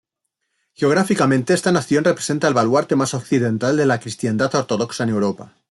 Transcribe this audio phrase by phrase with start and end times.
[0.73, 5.53] Geográficamente esta nación representa el baluarte más occidental de la cristiandad ortodoxa en Europa.